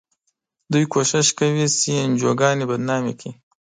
[0.71, 3.31] دوی کوښښ کوي چې انجوګانې بدنامې کړي.